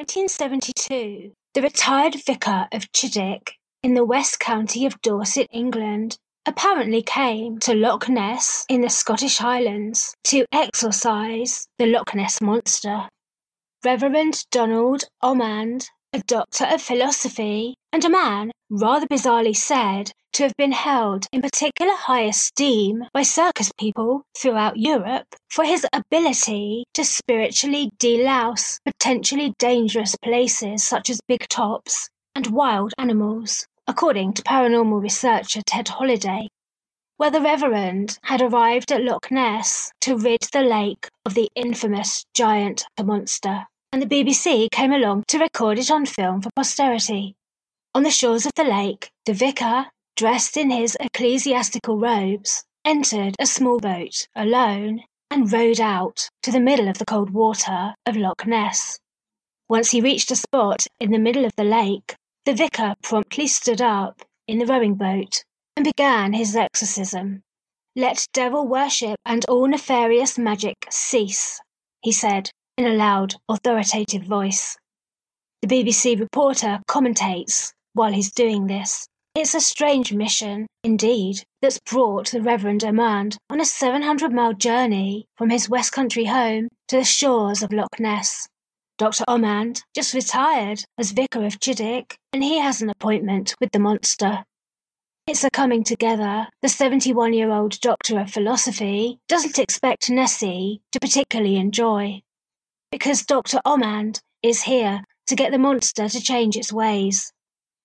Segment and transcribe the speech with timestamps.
[0.00, 3.50] 1972, the retired vicar of Chideock
[3.82, 6.16] in the West County of Dorset, England,
[6.46, 13.10] apparently came to Loch Ness in the Scottish Highlands to exorcise the Loch Ness monster.
[13.84, 20.56] Reverend Donald Omand, a doctor of philosophy and a man rather bizarrely said to have
[20.56, 27.04] been held in particular high esteem by circus people throughout Europe for his ability to
[27.04, 35.00] spiritually delouse potentially dangerous places such as big tops and wild animals, according to paranormal
[35.00, 36.48] researcher Ted Holiday.
[37.18, 42.24] Where the Reverend had arrived at Loch Ness to rid the lake of the infamous
[42.34, 47.34] giant monster, and the BBC came along to record it on film for posterity.
[47.94, 53.46] On the shores of the lake, the vicar, dressed in his ecclesiastical robes, entered a
[53.46, 58.46] small boat alone and rowed out to the middle of the cold water of Loch
[58.46, 58.98] Ness.
[59.68, 63.82] Once he reached a spot in the middle of the lake, the vicar promptly stood
[63.82, 65.44] up in the rowing boat
[65.76, 67.42] and began his exorcism.
[67.96, 71.60] Let devil worship and all nefarious magic cease,
[72.02, 74.76] he said in a loud, authoritative voice.
[75.62, 79.06] The BBC reporter commentates while he's doing this.
[79.34, 85.26] It's a strange mission, indeed, that's brought the Reverend Omand on a 700 mile journey
[85.36, 88.48] from his West Country home to the shores of Loch Ness.
[88.98, 89.24] Dr.
[89.28, 94.44] Omand just retired as Vicar of Chideock, and he has an appointment with the monster.
[95.26, 100.98] It's a coming together the 71 year old Doctor of Philosophy doesn't expect Nessie to
[100.98, 102.20] particularly enjoy.
[102.90, 103.60] Because Dr.
[103.64, 107.32] Omand is here to get the monster to change its ways.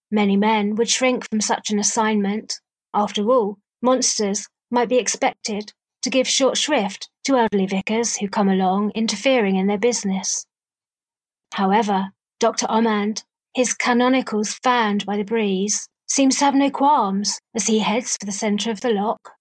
[0.09, 2.59] Many men would shrink from such an assignment.
[2.94, 8.50] After all, monsters might be expected to give short shrift to elderly vicars who come
[8.50, 10.46] along interfering in their business.
[11.53, 12.09] However,
[12.40, 12.66] Dr.
[12.68, 18.18] Omand, his canonicals fanned by the breeze, seems to have no qualms as he heads
[18.18, 19.34] for the centre of the loch.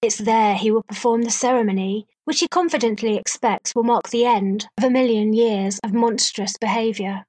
[0.00, 4.68] It's there he will perform the ceremony, which he confidently expects will mark the end
[4.78, 7.24] of a million years of monstrous behaviour.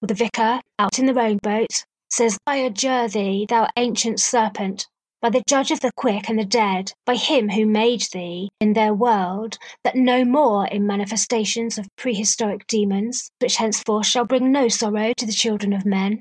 [0.00, 4.88] The vicar, out in the rowing boat, says, I adjure thee, thou ancient serpent,
[5.20, 8.72] by the judge of the quick and the dead, by him who made thee in
[8.72, 14.66] their world, that no more in manifestations of prehistoric demons, which henceforth shall bring no
[14.66, 16.20] sorrow to the children of men.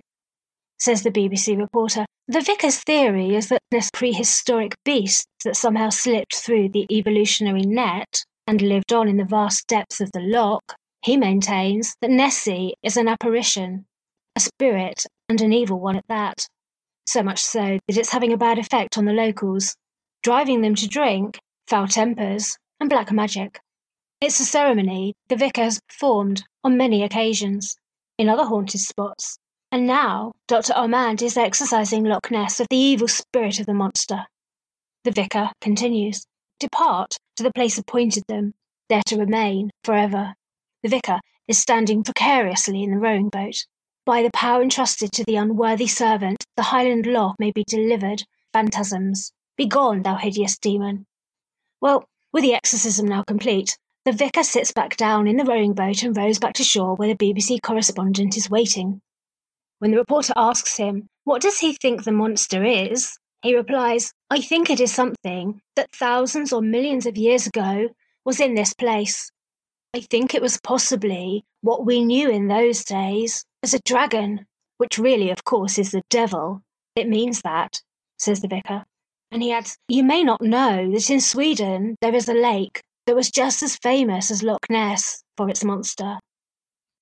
[0.82, 6.34] Says the BBC reporter, the vicar's theory is that this prehistoric beast that somehow slipped
[6.34, 11.18] through the evolutionary net and lived on in the vast depths of the loch he
[11.18, 13.86] maintains that Nessie is an apparition,
[14.36, 16.48] a spirit, and an evil one at that.
[17.06, 19.76] So much so that it's having a bad effect on the locals,
[20.24, 21.38] driving them to drink,
[21.68, 23.60] foul tempers, and black magic.
[24.20, 27.76] It's a ceremony the vicar has performed on many occasions,
[28.18, 29.38] in other haunted spots,
[29.72, 30.74] and now Dr.
[30.74, 34.26] Omand is exorcising Loch Ness of the evil spirit of the monster.
[35.06, 36.26] The vicar continues,
[36.60, 38.54] Depart to the place appointed them,
[38.90, 40.36] there to remain forever.
[40.84, 43.66] The vicar is standing precariously in the rowing boat.
[44.06, 48.24] By the power entrusted to the unworthy servant, the Highland Loch may be delivered.
[48.52, 51.06] Phantasms, begone, thou hideous demon.
[51.80, 52.04] Well,
[52.34, 56.18] with the exorcism now complete, the vicar sits back down in the rowing boat and
[56.18, 59.02] rows back to shore where the BBC correspondent is waiting.
[59.82, 63.18] When the reporter asks him, What does he think the monster is?
[63.42, 67.90] he replies, I think it is something that thousands or millions of years ago
[68.24, 69.32] was in this place
[69.94, 74.46] I think it was possibly what we knew in those days as a dragon,
[74.78, 76.62] which really, of course, is the devil.
[76.96, 77.82] It means that,
[78.18, 78.86] says the vicar.
[79.32, 83.18] And he adds, You may not know that in Sweden there is a lake that
[83.18, 86.20] was just as famous as Loch Ness for its monster.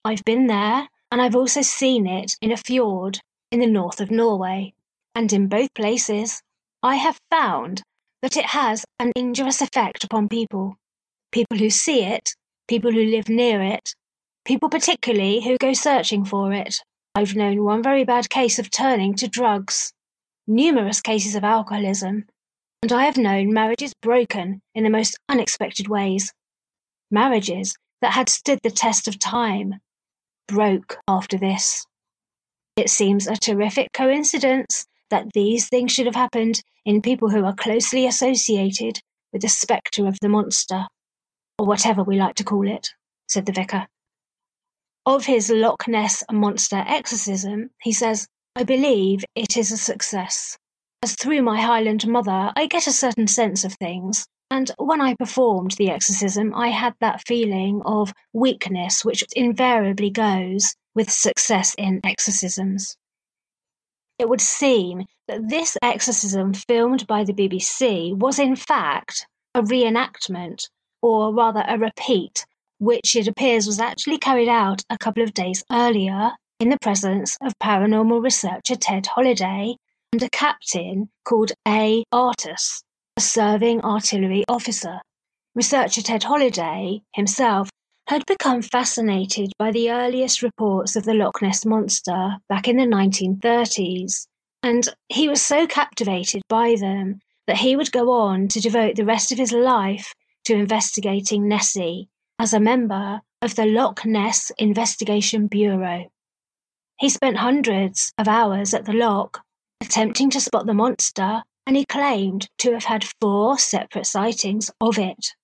[0.03, 3.19] I've been there, and I've also seen it in a fjord
[3.51, 4.73] in the north of Norway.
[5.15, 6.41] And in both places,
[6.83, 7.81] I have found
[8.21, 10.75] that it has an injurious effect upon people.
[11.31, 12.33] People who see it
[12.69, 13.93] people who live near it,
[14.45, 16.77] people particularly who go searching for it.
[17.15, 19.91] I've known one very bad case of turning to drugs,
[20.47, 22.25] numerous cases of alcoholism,
[22.83, 26.31] and I have known marriages broken in the most unexpected ways.
[27.09, 29.79] Marriages that had stood the test of time
[30.49, 31.85] broke after this.
[32.75, 37.55] It seems a terrific coincidence that these things should have happened in people who are
[37.55, 38.99] closely associated
[39.31, 40.85] with the spectre of the monster
[41.57, 42.89] or whatever we like to call it,
[43.27, 43.87] said the vicar.
[45.05, 50.57] Of his Loch Ness monster exorcism, he says, I believe it is a success,
[51.03, 55.13] as through my Highland mother I get a certain sense of things, And when I
[55.13, 62.01] performed the exorcism, I had that feeling of weakness, which invariably goes with success in
[62.03, 62.97] exorcisms.
[64.17, 70.67] It would seem that this exorcism filmed by the BBC was in fact a reenactment,
[71.01, 72.45] or rather a repeat,
[72.79, 77.37] which it appears was actually carried out a couple of days earlier in the presence
[77.41, 79.75] of paranormal researcher Ted Holiday
[80.11, 82.03] and a captain called A.
[82.11, 82.83] Artus
[83.19, 85.01] a serving artillery officer.
[85.53, 87.69] Researcher Ted Holiday himself
[88.07, 92.85] had become fascinated by the earliest reports of the Loch Ness Monster back in the
[92.85, 94.25] 1930s,
[94.63, 99.03] and he was so captivated by them that he would go on to devote the
[99.03, 100.13] rest of his life
[100.45, 102.07] to investigating Nessie
[102.39, 106.05] as a member of the Loch Ness Investigation Bureau.
[107.01, 109.41] He spent hundreds of hours at the loch
[109.81, 114.97] attempting to spot the monster and he claimed to have had four separate sightings of
[114.97, 115.35] it.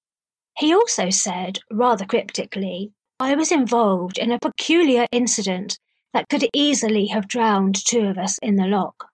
[0.57, 5.77] He also said, rather cryptically, I was involved in a peculiar incident
[6.13, 9.05] that could easily have drowned two of us in the lock.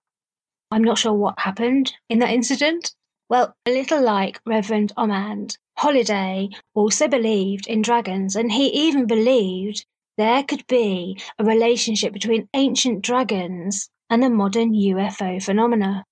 [0.70, 2.94] I'm not sure what happened in that incident.
[3.28, 9.84] Well, a little like Reverend Omand, Holiday also believed in dragons, and he even believed
[10.16, 16.06] there could be a relationship between ancient dragons and the modern UFO phenomena.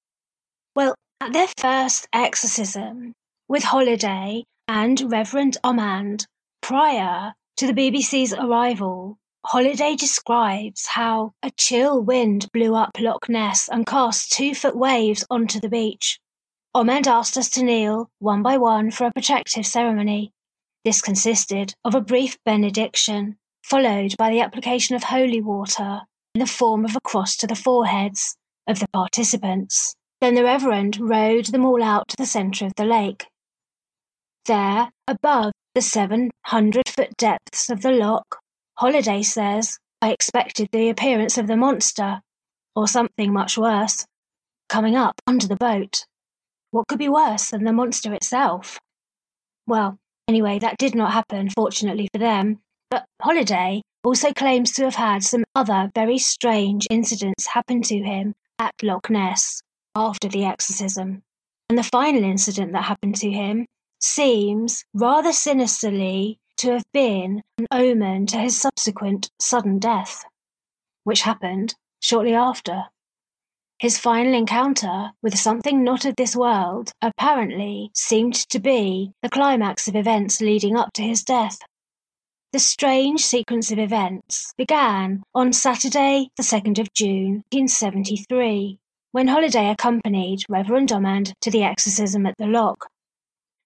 [0.76, 3.12] Well, at their first exorcism
[3.48, 6.26] with Holiday and Reverend Omand,
[6.60, 13.68] prior to the BBC's arrival, Holiday describes how a chill wind blew up Loch Ness
[13.68, 16.20] and cast two foot waves onto the beach.
[16.72, 20.32] Omand asked us to kneel, one by one, for a protective ceremony.
[20.84, 26.02] This consisted of a brief benediction, followed by the application of holy water
[26.36, 28.36] in the form of a cross to the foreheads
[28.68, 29.96] of the participants.
[30.20, 33.26] Then the Reverend rowed them all out to the centre of the lake.
[34.44, 38.38] There, above the 700 foot depths of the loch,
[38.74, 42.20] Holiday says, I expected the appearance of the monster,
[42.76, 44.04] or something much worse,
[44.68, 46.04] coming up under the boat.
[46.70, 48.78] What could be worse than the monster itself?
[49.66, 54.96] Well, anyway, that did not happen, fortunately for them, but Holiday also claims to have
[54.96, 59.62] had some other very strange incidents happen to him at Loch Ness
[59.94, 61.22] after the exorcism.
[61.68, 63.66] And the final incident that happened to him
[64.00, 70.24] seems rather sinisterly to have been an omen to his subsequent sudden death,
[71.04, 72.84] which happened shortly after.
[73.78, 79.88] His final encounter with something not of this world apparently seemed to be the climax
[79.88, 81.58] of events leading up to his death.
[82.52, 88.79] The strange sequence of events began on Saturday, the 2nd of June, 1973,
[89.12, 92.86] when Holiday accompanied Reverend Omand to the exorcism at the loch.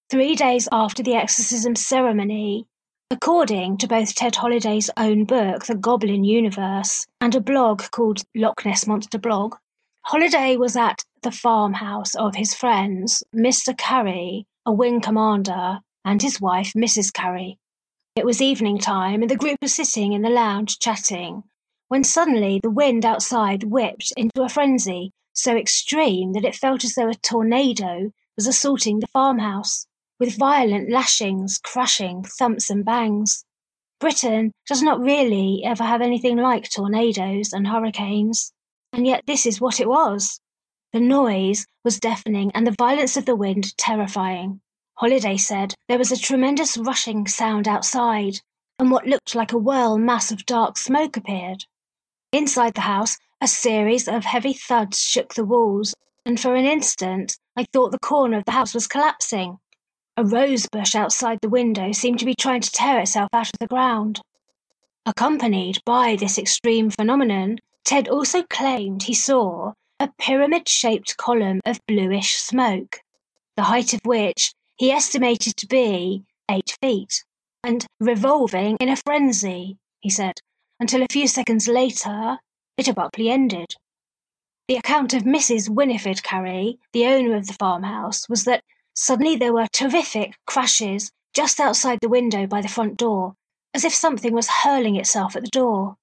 [0.09, 2.67] Three days after the exorcism ceremony,
[3.11, 8.65] according to both Ted Holiday's own book, The Goblin Universe, and a blog called Loch
[8.65, 9.57] Ness Monster Blog,
[10.07, 13.77] Holiday was at the farmhouse of his friends, Mr.
[13.77, 17.13] Curry, a wing commander, and his wife, Mrs.
[17.13, 17.59] Curry.
[18.17, 21.43] It was evening time, and the group was sitting in the lounge chatting,
[21.89, 26.95] when suddenly the wind outside whipped into a frenzy so extreme that it felt as
[26.95, 29.87] though a tornado was assaulting the farmhouse,
[30.19, 33.45] with violent lashings, crashing, thumps, and bangs.
[34.01, 38.53] Britain does not really ever have anything like tornadoes and hurricanes,
[38.93, 40.41] and yet this is what it was.
[40.93, 44.61] The noise was deafening and the violence of the wind terrifying.
[44.95, 48.41] Holiday said there was a tremendous rushing sound outside,
[48.79, 51.65] and what looked like a whirl mass of dark smoke appeared.
[52.31, 57.37] Inside the house, a series of heavy thuds shook the walls, and for an instant
[57.57, 59.59] I thought the corner of the house was collapsing.
[60.17, 63.59] A rose bush outside the window seemed to be trying to tear itself out of
[63.59, 64.21] the ground.
[65.07, 71.81] Accompanied by this extreme phenomenon, Ted also claimed he saw a pyramid shaped column of
[71.87, 73.01] bluish smoke,
[73.57, 77.25] the height of which he estimated to be eight feet,
[77.63, 80.41] and revolving in a frenzy, he said,
[80.81, 82.39] until a few seconds later
[82.77, 83.75] it abruptly ended.
[84.67, 85.69] The account of Mrs.
[85.69, 88.65] Winifred Carey, the owner of the farmhouse, was that
[88.95, 93.35] suddenly there were terrific crashes just outside the window by the front door,
[93.75, 95.97] as if something was hurling itself at the door.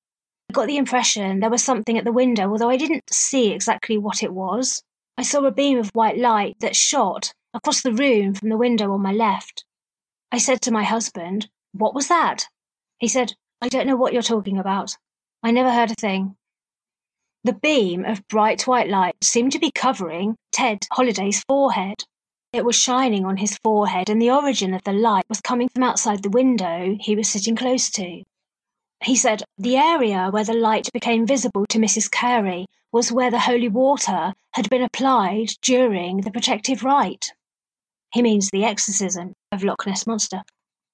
[0.49, 3.97] I got the impression there was something at the window, although I didn't see exactly
[3.97, 4.83] what it was.
[5.17, 8.93] I saw a beam of white light that shot across the room from the window
[8.93, 9.65] on my left.
[10.31, 12.47] I said to my husband, What was that?
[12.99, 14.97] He said, I don't know what you're talking about.
[15.41, 16.35] I never heard a thing.
[17.43, 22.03] The beam of bright white light seemed to be covering Ted Holiday's forehead.
[22.53, 25.81] It was shining on his forehead, and the origin of the light was coming from
[25.81, 28.23] outside the window he was sitting close to.
[29.03, 32.11] He said the area where the light became visible to Mrs.
[32.11, 37.33] Carey was where the holy water had been applied during the protective rite.
[38.13, 40.43] He means the exorcism of Loch Ness Monster.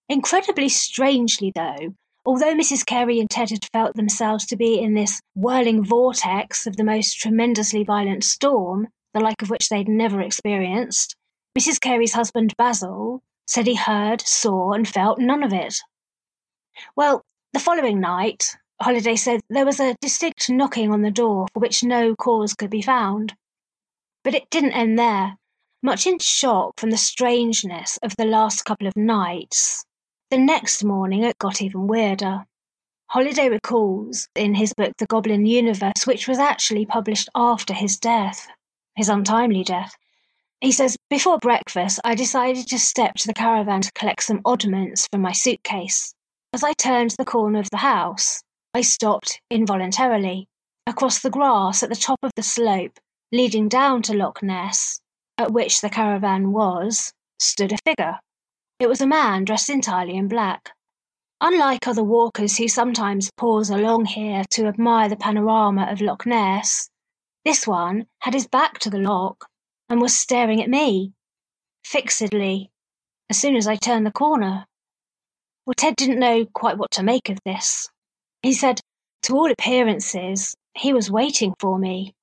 [0.07, 1.95] Incredibly strangely, though,
[2.27, 2.85] although Mrs.
[2.85, 7.13] Carey and Ted had felt themselves to be in this whirling vortex of the most
[7.13, 11.15] tremendously violent storm, the like of which they'd never experienced,
[11.57, 11.79] Mrs.
[11.79, 15.75] Carey's husband Basil said he heard, saw, and felt none of it.
[16.97, 17.21] Well,
[17.53, 21.81] the following night, Holiday said there was a distinct knocking on the door for which
[21.81, 23.35] no cause could be found.
[24.25, 25.37] But it didn't end there.
[25.81, 29.85] Much in shock from the strangeness of the last couple of nights,
[30.29, 32.45] the next morning it got even weirder.
[33.09, 38.47] Holiday recalls in his book The Goblin Universe, which was actually published after his death,
[38.95, 39.95] his untimely death.
[40.59, 45.07] He says, Before breakfast, I decided to step to the caravan to collect some oddments
[45.11, 46.13] from my suitcase.
[46.51, 48.41] As I turned the corner of the house,
[48.73, 50.47] I stopped involuntarily.
[50.85, 52.97] Across the grass at the top of the slope,
[53.31, 54.99] leading down to Loch Ness,
[55.37, 58.19] at which the caravan was, stood a figure.
[58.79, 60.71] It was a man dressed entirely in black.
[61.41, 66.89] Unlike other walkers who sometimes pause along here to admire the panorama of Loch Ness,
[67.43, 69.47] this one had his back to the loch
[69.89, 71.13] and was staring at me,
[71.83, 72.69] fixedly,
[73.29, 74.65] as soon as I turned the corner.
[75.65, 77.89] Well, Ted didn't know quite what to make of this.
[78.43, 78.79] He said,
[79.23, 82.13] to all appearances, he was waiting for me.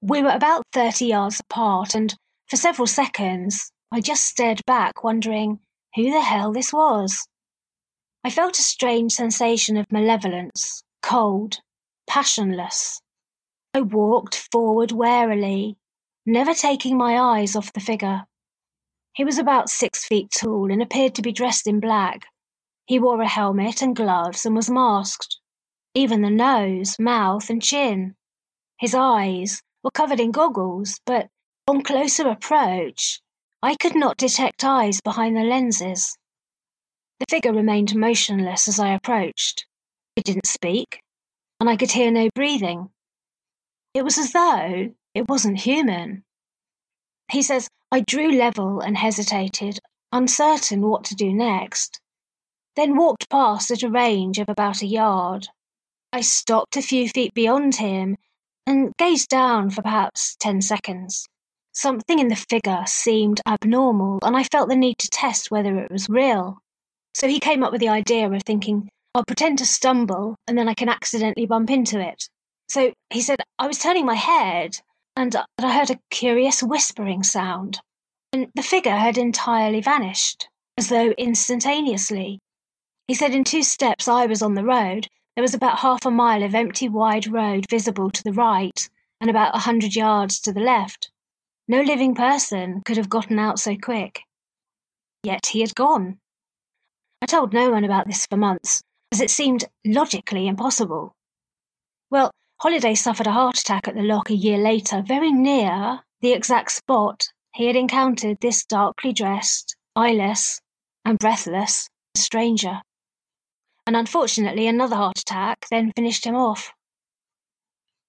[0.00, 2.14] We were about 30 yards apart, and
[2.46, 5.60] for several seconds I just stared back, wondering
[5.94, 7.26] who the hell this was.
[8.24, 11.60] I felt a strange sensation of malevolence, cold,
[12.06, 13.00] passionless.
[13.74, 15.76] I walked forward warily,
[16.26, 18.26] never taking my eyes off the figure.
[19.14, 22.26] He was about six feet tall and appeared to be dressed in black.
[22.86, 25.38] He wore a helmet and gloves and was masked
[25.94, 28.14] even the nose, mouth, and chin.
[28.78, 31.28] His eyes were covered in goggles, but
[31.66, 33.20] on closer approach,
[33.62, 36.16] I could not detect eyes behind the lenses.
[37.18, 39.66] The figure remained motionless as I approached.
[40.14, 41.00] It didn't speak,
[41.58, 42.90] and I could hear no breathing.
[43.94, 46.24] It was as though it wasn't human.
[47.32, 49.80] He says, I drew level and hesitated,
[50.12, 52.00] uncertain what to do next,
[52.76, 55.48] then walked past at a range of about a yard.
[56.12, 58.16] I stopped a few feet beyond him
[58.66, 61.26] and gazed down for perhaps ten seconds.
[61.72, 65.90] Something in the figure seemed abnormal, and I felt the need to test whether it
[65.90, 66.58] was real.
[67.14, 70.68] So he came up with the idea of thinking, I'll pretend to stumble and then
[70.68, 72.28] I can accidentally bump into it.
[72.68, 74.78] So he said, I was turning my head
[75.16, 77.80] and I heard a curious whispering sound.
[78.32, 82.38] And the figure had entirely vanished, as though instantaneously.
[83.08, 86.10] He said in two steps I was on the road, there was about half a
[86.10, 88.88] mile of empty wide road visible to the right,
[89.20, 91.10] and about a hundred yards to the left.
[91.68, 94.22] No living person could have gotten out so quick.
[95.22, 96.18] Yet he had gone.
[97.22, 98.82] I told no one about this for months,
[99.12, 101.14] as it seemed logically impossible.
[102.10, 106.32] Well, Holiday suffered a heart attack at the lock a year later, very near the
[106.32, 110.60] exact spot he had encountered this darkly dressed, eyeless,
[111.04, 112.80] and breathless stranger
[113.88, 116.74] and unfortunately another heart attack then finished him off.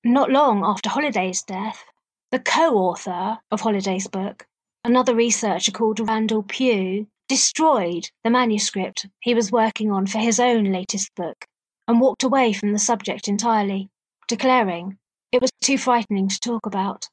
[0.03, 1.85] Not long after Holiday's death,
[2.31, 4.45] the co author of Holiday's book,
[4.83, 10.65] another researcher called Randall Pugh, destroyed the manuscript he was working on for his own
[10.65, 11.45] latest book
[11.87, 13.89] and walked away from the subject entirely,
[14.27, 14.97] declaring
[15.31, 17.07] it was too frightening to talk about,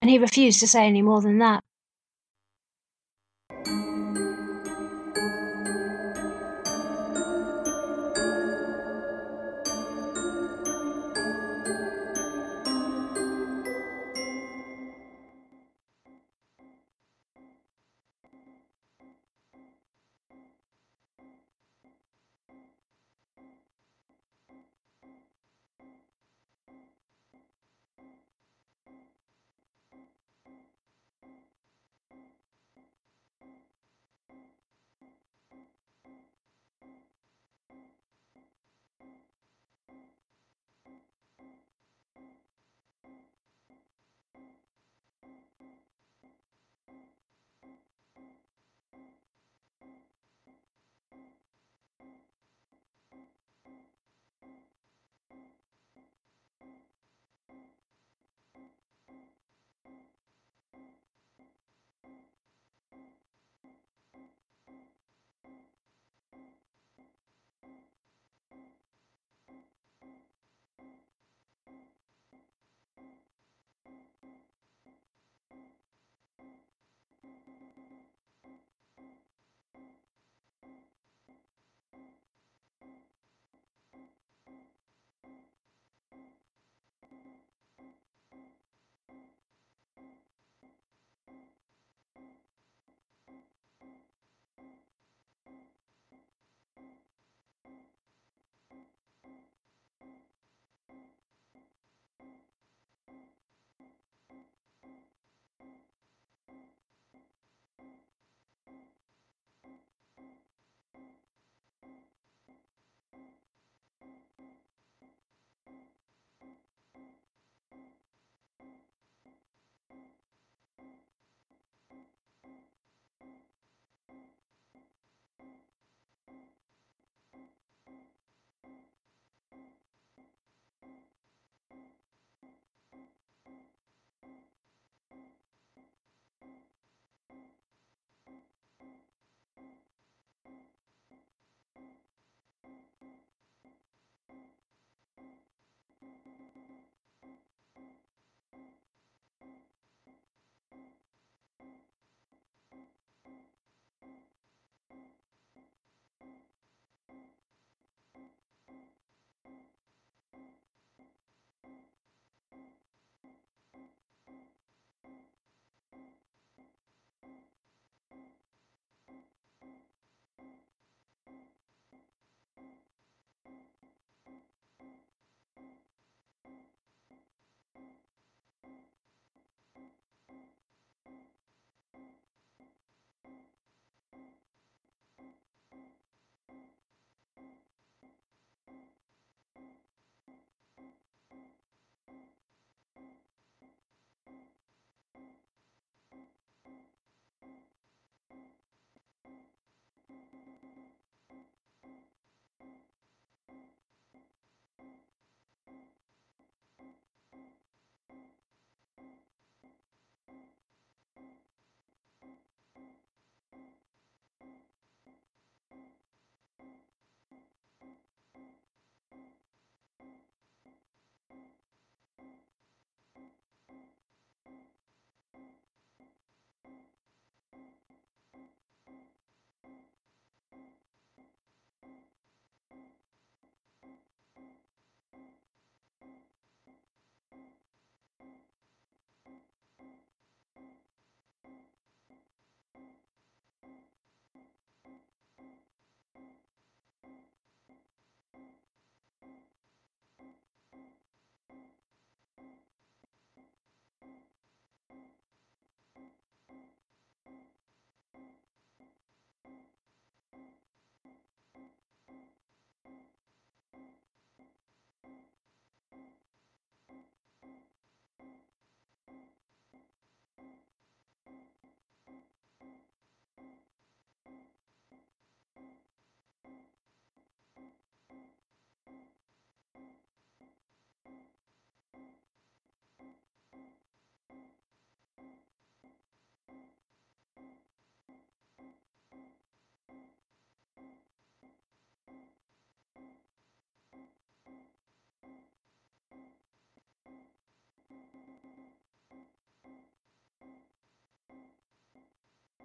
[0.00, 1.62] and he refused to say any more than that.